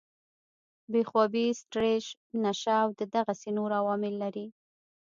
[0.91, 2.05] بې خوابي، سټريس،
[2.43, 4.45] نشه او دغسې نور عوامل لري